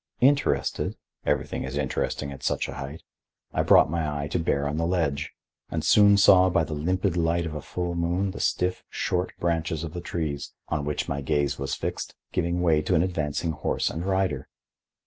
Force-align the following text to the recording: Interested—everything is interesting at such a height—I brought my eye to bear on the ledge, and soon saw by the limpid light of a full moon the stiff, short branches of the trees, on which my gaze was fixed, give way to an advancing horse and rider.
Interested—everything 0.21 1.63
is 1.63 1.77
interesting 1.77 2.31
at 2.31 2.41
such 2.41 2.67
a 2.67 2.73
height—I 2.73 3.61
brought 3.61 3.91
my 3.91 4.23
eye 4.23 4.27
to 4.29 4.39
bear 4.39 4.67
on 4.67 4.77
the 4.77 4.87
ledge, 4.87 5.31
and 5.69 5.83
soon 5.83 6.17
saw 6.17 6.49
by 6.49 6.63
the 6.63 6.73
limpid 6.73 7.15
light 7.15 7.45
of 7.45 7.53
a 7.53 7.61
full 7.61 7.93
moon 7.93 8.31
the 8.31 8.39
stiff, 8.39 8.83
short 8.89 9.31
branches 9.39 9.83
of 9.83 9.93
the 9.93 10.01
trees, 10.01 10.55
on 10.69 10.85
which 10.85 11.07
my 11.07 11.21
gaze 11.21 11.59
was 11.59 11.75
fixed, 11.75 12.15
give 12.31 12.51
way 12.51 12.81
to 12.81 12.95
an 12.95 13.03
advancing 13.03 13.51
horse 13.51 13.91
and 13.91 14.03
rider. 14.03 14.47